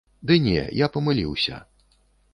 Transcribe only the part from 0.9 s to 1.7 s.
памыліўся.